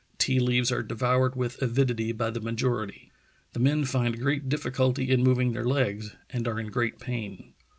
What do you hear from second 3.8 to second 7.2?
find great difficulty in moving their legs, and are in great